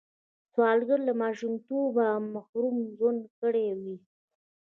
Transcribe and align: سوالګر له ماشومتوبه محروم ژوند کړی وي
سوالګر 0.53 0.99
له 1.07 1.13
ماشومتوبه 1.23 2.05
محروم 2.33 2.77
ژوند 2.95 3.21
کړی 3.39 3.65
وي 3.81 3.97